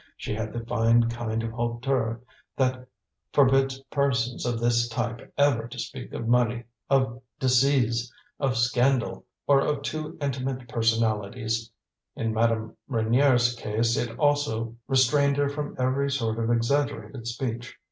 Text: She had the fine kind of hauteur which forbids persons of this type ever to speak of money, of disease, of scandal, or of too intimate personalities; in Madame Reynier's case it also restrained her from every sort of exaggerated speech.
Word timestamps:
She 0.17 0.33
had 0.33 0.51
the 0.51 0.65
fine 0.65 1.11
kind 1.11 1.43
of 1.43 1.51
hauteur 1.51 2.21
which 2.57 2.73
forbids 3.33 3.77
persons 3.91 4.47
of 4.47 4.59
this 4.59 4.89
type 4.89 5.31
ever 5.37 5.67
to 5.67 5.77
speak 5.77 6.11
of 6.11 6.27
money, 6.27 6.63
of 6.89 7.21
disease, 7.39 8.11
of 8.39 8.57
scandal, 8.57 9.25
or 9.45 9.59
of 9.61 9.83
too 9.83 10.17
intimate 10.19 10.67
personalities; 10.67 11.69
in 12.15 12.33
Madame 12.33 12.75
Reynier's 12.89 13.53
case 13.53 13.95
it 13.95 14.17
also 14.17 14.75
restrained 14.87 15.37
her 15.37 15.49
from 15.49 15.75
every 15.77 16.09
sort 16.09 16.39
of 16.39 16.49
exaggerated 16.49 17.27
speech. 17.27 17.77